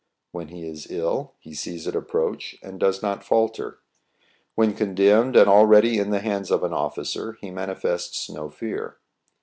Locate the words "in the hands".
5.99-6.49